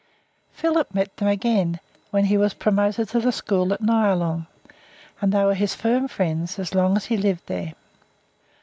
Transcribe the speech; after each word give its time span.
Philip 0.51 0.95
met 0.95 1.15
them 1.17 1.27
again 1.27 1.79
when 2.09 2.25
he 2.25 2.35
was 2.35 2.55
promoted 2.55 3.09
to 3.09 3.19
the 3.19 3.31
school 3.31 3.71
at 3.71 3.81
Nyalong, 3.83 4.47
and 5.21 5.31
they 5.31 5.45
were 5.45 5.53
his 5.53 5.75
firm 5.75 6.07
friends 6.07 6.57
as 6.57 6.73
long 6.73 6.97
as 6.97 7.05
he 7.05 7.17
lived 7.17 7.45
there. 7.45 7.75